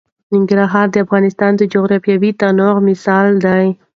[0.33, 3.65] ننګرهار د افغانستان د جغرافیوي تنوع مثال دی.